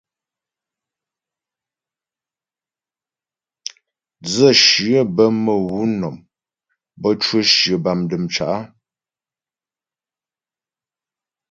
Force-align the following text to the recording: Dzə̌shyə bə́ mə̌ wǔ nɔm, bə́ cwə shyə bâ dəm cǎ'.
Dzə̌shyə 4.25 5.01
bə́ 5.15 5.29
mə̌ 5.43 5.55
wǔ 5.69 5.79
nɔm, 5.99 6.15
bə́ 7.01 7.13
cwə 7.21 7.39
shyə 7.53 7.75
bâ 7.83 7.91
dəm 8.09 8.23
cǎ'. 8.33 8.55